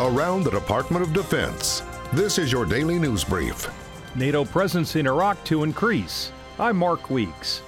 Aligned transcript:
around 0.00 0.44
the 0.44 0.50
Department 0.50 1.04
of 1.04 1.12
Defense. 1.12 1.82
This 2.14 2.38
is 2.38 2.50
your 2.50 2.64
daily 2.64 2.98
news 2.98 3.22
brief. 3.22 3.68
NATO 4.14 4.46
presence 4.46 4.96
in 4.96 5.06
Iraq 5.06 5.44
to 5.44 5.62
increase. 5.62 6.32
I'm 6.58 6.78
Mark 6.78 7.10
Weeks. 7.10 7.60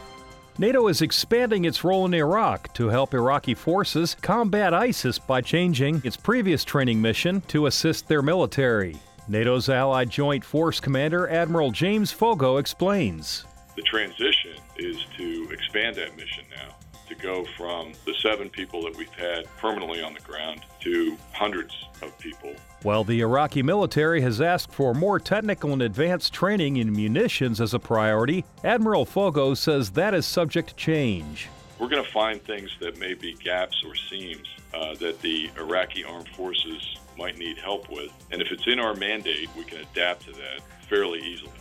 NATO 0.58 0.88
is 0.88 1.02
expanding 1.02 1.66
its 1.66 1.84
role 1.84 2.06
in 2.06 2.14
Iraq 2.14 2.72
to 2.72 2.88
help 2.88 3.12
Iraqi 3.12 3.52
forces 3.52 4.16
combat 4.22 4.72
ISIS 4.72 5.18
by 5.18 5.42
changing 5.42 6.00
its 6.04 6.16
previous 6.16 6.64
training 6.64 7.02
mission 7.02 7.42
to 7.48 7.66
assist 7.66 8.08
their 8.08 8.22
military. 8.22 8.96
NATO's 9.28 9.68
Allied 9.68 10.08
Joint 10.08 10.42
Force 10.42 10.80
Commander 10.80 11.28
Admiral 11.28 11.70
James 11.70 12.14
Foggo 12.14 12.58
explains. 12.58 13.44
The 13.76 13.82
transition 13.82 14.56
is 14.78 14.96
to 15.18 15.50
expand 15.50 15.96
that 15.96 16.16
mission 16.16 16.44
now 16.56 16.76
to 17.14 17.22
go 17.22 17.44
from 17.56 17.92
the 18.06 18.14
seven 18.22 18.48
people 18.48 18.82
that 18.82 18.96
we've 18.96 19.08
had 19.10 19.44
permanently 19.58 20.02
on 20.02 20.14
the 20.14 20.20
ground 20.20 20.62
to 20.80 21.16
hundreds 21.32 21.74
of 22.00 22.16
people. 22.18 22.54
While 22.82 23.04
the 23.04 23.20
Iraqi 23.20 23.62
military 23.62 24.20
has 24.22 24.40
asked 24.40 24.72
for 24.72 24.94
more 24.94 25.20
technical 25.20 25.72
and 25.72 25.82
advanced 25.82 26.32
training 26.32 26.78
in 26.78 26.92
munitions 26.92 27.60
as 27.60 27.74
a 27.74 27.78
priority, 27.78 28.44
Admiral 28.64 29.06
Foggo 29.06 29.56
says 29.56 29.90
that 29.90 30.14
is 30.14 30.26
subject 30.26 30.70
to 30.70 30.74
change. 30.74 31.48
We're 31.78 31.88
going 31.88 32.04
to 32.04 32.10
find 32.10 32.42
things 32.42 32.70
that 32.80 32.98
may 32.98 33.14
be 33.14 33.34
gaps 33.34 33.82
or 33.86 33.94
seams 33.94 34.48
uh, 34.72 34.94
that 34.96 35.20
the 35.20 35.50
Iraqi 35.56 36.04
armed 36.04 36.28
forces 36.28 36.98
might 37.18 37.38
need 37.38 37.58
help 37.58 37.90
with. 37.90 38.10
And 38.30 38.40
if 38.40 38.50
it's 38.50 38.66
in 38.66 38.80
our 38.80 38.94
mandate, 38.94 39.48
we 39.56 39.64
can 39.64 39.78
adapt 39.78 40.24
to 40.26 40.32
that 40.32 40.60
fairly 40.88 41.20
easily. 41.20 41.52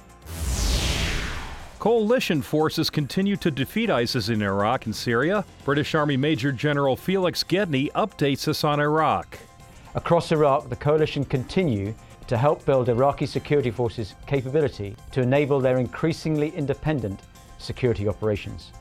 Coalition 1.81 2.43
forces 2.43 2.91
continue 2.91 3.35
to 3.37 3.49
defeat 3.49 3.89
ISIS 3.89 4.29
in 4.29 4.43
Iraq 4.43 4.85
and 4.85 4.95
Syria. 4.95 5.43
British 5.65 5.95
Army 5.95 6.15
Major 6.15 6.51
General 6.51 6.95
Felix 6.95 7.41
Gedney 7.41 7.89
updates 7.95 8.47
us 8.47 8.63
on 8.63 8.79
Iraq. 8.79 9.39
Across 9.95 10.31
Iraq, 10.31 10.69
the 10.69 10.75
coalition 10.75 11.25
continue 11.25 11.95
to 12.27 12.37
help 12.37 12.63
build 12.65 12.87
Iraqi 12.87 13.25
security 13.25 13.71
forces' 13.71 14.13
capability 14.27 14.95
to 15.11 15.23
enable 15.23 15.59
their 15.59 15.79
increasingly 15.79 16.49
independent 16.49 17.21
security 17.57 18.07
operations. 18.07 18.73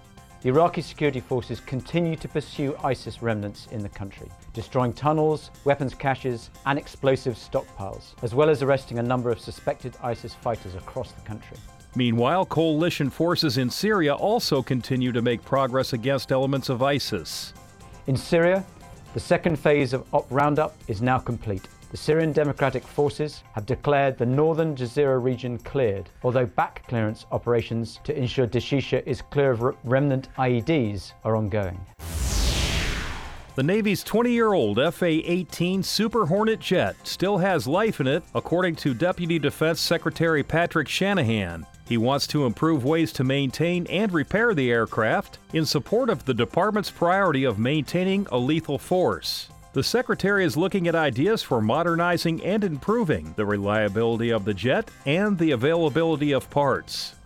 The 0.43 0.51
Iraqi 0.51 0.83
security 0.83 1.21
forces 1.21 1.59
continue 1.59 2.17
to 2.17 2.29
pursue 2.29 2.77
ISIS 2.85 3.23
remnants 3.23 3.67
in 3.69 3.83
the 3.83 3.89
country, 3.89 4.29
destroying 4.53 4.93
tunnels, 4.93 5.51
weapons 5.65 5.95
caches, 5.95 6.51
and 6.67 6.79
explosive 6.79 7.37
stockpiles, 7.37 8.13
as 8.23 8.35
well 8.35 8.51
as 8.51 8.63
arresting 8.63 8.99
a 8.99 9.03
number 9.03 9.31
of 9.31 9.41
suspected 9.41 9.97
ISIS 10.03 10.35
fighters 10.35 10.75
across 10.75 11.13
the 11.13 11.23
country. 11.23 11.57
Meanwhile, 11.97 12.47
coalition 12.47 13.11
forces 13.11 13.59
in 13.59 13.69
Syria 13.69 14.15
also 14.15 14.63
continue 14.63 15.11
to 15.13 15.23
make 15.23 15.45
progress 15.45 15.93
against 15.93 16.31
elements 16.31 16.69
of 16.69 16.83
ISIS. 16.83 17.53
In 18.07 18.17
Syria, 18.17 18.65
the 19.13 19.21
second 19.21 19.59
phase 19.59 19.93
of 19.93 20.07
Op 20.15 20.27
Roundup 20.31 20.77
is 20.87 21.03
now 21.03 21.19
complete. 21.19 21.67
The 21.91 21.97
Syrian 21.97 22.31
Democratic 22.31 22.85
Forces 22.85 23.43
have 23.55 23.67
declared 23.67 24.17
the 24.17 24.27
northern 24.27 24.77
Jazeera 24.77 25.21
region 25.21 25.59
cleared, 25.59 26.09
although 26.23 26.47
back 26.47 26.87
clearance 26.87 27.27
operations 27.33 27.99
to 28.05 28.17
ensure 28.17 28.47
Dashisha 28.47 29.05
is 29.05 29.23
clear 29.23 29.51
of 29.51 29.77
remnant 29.83 30.29
IEDs 30.39 31.13
are 31.25 31.35
ongoing. 31.35 31.81
The 33.57 33.65
Navy's 33.65 34.05
20 34.05 34.31
year 34.31 34.53
old 34.53 34.79
FA 34.95 35.07
18 35.07 35.83
Super 35.83 36.27
Hornet 36.27 36.61
jet 36.61 36.95
still 37.03 37.39
has 37.39 37.67
life 37.67 38.01
in 38.01 38.07
it, 38.07 38.23
according 38.37 38.77
to 38.77 38.95
Deputy 38.95 39.41
Defense 39.41 39.81
Secretary 39.81 40.45
Patrick 40.45 40.87
Shanahan. 40.87 41.67
He 41.91 41.99
wants 41.99 42.29
to 42.29 42.47
improve 42.47 42.85
ways 42.85 43.13
to 43.15 43.25
maintain 43.25 43.85
and 43.89 44.13
repair 44.13 44.55
the 44.55 44.71
aircraft 44.71 45.39
in 45.53 45.67
support 45.67 46.09
of 46.09 46.25
the 46.25 46.33
department's 46.33 46.89
priority 46.89 47.43
of 47.43 47.59
maintaining 47.59 48.29
a 48.31 48.39
lethal 48.39 48.79
force. 48.79 49.49
The 49.73 49.83
Secretary 49.83 50.45
is 50.45 50.57
looking 50.57 50.87
at 50.87 50.95
ideas 50.95 51.43
for 51.43 51.61
modernizing 51.61 52.45
and 52.45 52.63
improving 52.63 53.35
the 53.35 53.45
reliability 53.45 54.31
of 54.31 54.45
the 54.45 54.55
jet 54.55 54.89
and 55.05 55.37
the 55.37 55.51
availability 55.51 56.31
of 56.31 56.49
parts. 56.49 57.17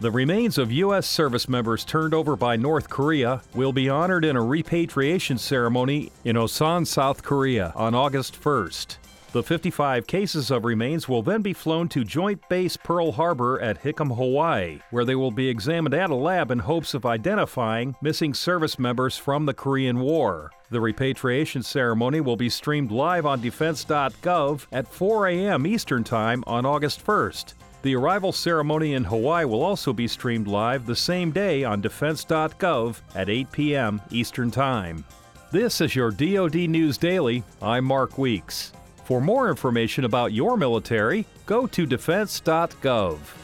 The 0.00 0.10
remains 0.10 0.56
of 0.56 0.72
U.S. 0.72 1.06
service 1.06 1.46
members 1.46 1.84
turned 1.84 2.14
over 2.14 2.36
by 2.36 2.56
North 2.56 2.88
Korea 2.88 3.42
will 3.54 3.74
be 3.74 3.90
honored 3.90 4.24
in 4.24 4.34
a 4.34 4.42
repatriation 4.42 5.36
ceremony 5.36 6.10
in 6.24 6.36
Osan, 6.36 6.86
South 6.86 7.22
Korea 7.22 7.74
on 7.76 7.94
August 7.94 8.40
1st. 8.42 8.96
The 9.34 9.42
55 9.42 10.06
cases 10.06 10.52
of 10.52 10.64
remains 10.64 11.08
will 11.08 11.20
then 11.20 11.42
be 11.42 11.52
flown 11.52 11.88
to 11.88 12.04
Joint 12.04 12.48
Base 12.48 12.76
Pearl 12.76 13.10
Harbor 13.10 13.60
at 13.60 13.82
Hickam, 13.82 14.14
Hawaii, 14.14 14.78
where 14.92 15.04
they 15.04 15.16
will 15.16 15.32
be 15.32 15.48
examined 15.48 15.92
at 15.92 16.10
a 16.10 16.14
lab 16.14 16.52
in 16.52 16.60
hopes 16.60 16.94
of 16.94 17.04
identifying 17.04 17.96
missing 18.00 18.32
service 18.32 18.78
members 18.78 19.16
from 19.18 19.44
the 19.44 19.52
Korean 19.52 19.98
War. 19.98 20.52
The 20.70 20.80
repatriation 20.80 21.64
ceremony 21.64 22.20
will 22.20 22.36
be 22.36 22.48
streamed 22.48 22.92
live 22.92 23.26
on 23.26 23.40
defense.gov 23.40 24.66
at 24.70 24.86
4 24.86 25.26
a.m. 25.26 25.66
Eastern 25.66 26.04
Time 26.04 26.44
on 26.46 26.64
August 26.64 27.04
1st. 27.04 27.54
The 27.82 27.96
arrival 27.96 28.30
ceremony 28.30 28.94
in 28.94 29.02
Hawaii 29.02 29.46
will 29.46 29.64
also 29.64 29.92
be 29.92 30.06
streamed 30.06 30.46
live 30.46 30.86
the 30.86 30.94
same 30.94 31.32
day 31.32 31.64
on 31.64 31.80
defense.gov 31.80 33.00
at 33.16 33.28
8 33.28 33.50
p.m. 33.50 34.00
Eastern 34.12 34.52
Time. 34.52 35.04
This 35.50 35.80
is 35.80 35.96
your 35.96 36.12
DoD 36.12 36.54
News 36.70 36.96
Daily. 36.96 37.42
I'm 37.60 37.84
Mark 37.84 38.16
Weeks. 38.16 38.70
For 39.04 39.20
more 39.20 39.50
information 39.50 40.04
about 40.04 40.32
your 40.32 40.56
military, 40.56 41.26
go 41.44 41.66
to 41.66 41.84
defense.gov. 41.84 43.43